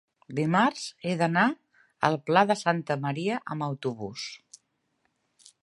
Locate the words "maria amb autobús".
3.05-4.27